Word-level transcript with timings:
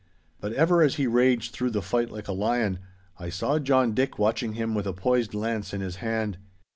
But 0.39 0.53
ever 0.53 0.81
as 0.81 0.95
he 0.95 1.05
raged 1.05 1.53
through 1.53 1.69
the 1.69 1.79
fight 1.83 2.09
like 2.09 2.27
a 2.27 2.31
lion, 2.31 2.79
I 3.19 3.29
saw 3.29 3.59
John 3.59 3.93
Dick 3.93 4.17
watching 4.17 4.53
him 4.53 4.73
with 4.73 4.87
a 4.87 4.93
poised 4.93 5.35
lance 5.35 5.75
in 5.75 5.81
his 5.81 5.97
hand. 5.97 6.39